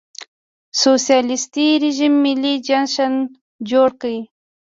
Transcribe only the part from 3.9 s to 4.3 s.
کړ.